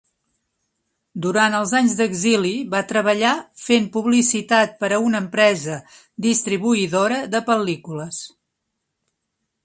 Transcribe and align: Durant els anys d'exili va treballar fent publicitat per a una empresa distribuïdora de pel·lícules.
Durant 1.23 1.55
els 1.57 1.73
anys 1.79 1.91
d'exili 1.97 2.53
va 2.71 2.79
treballar 2.91 3.33
fent 3.65 3.85
publicitat 3.97 4.73
per 4.83 4.89
a 4.97 4.99
una 5.09 5.21
empresa 5.25 5.75
distribuïdora 6.27 7.19
de 7.35 7.43
pel·lícules. 7.51 8.23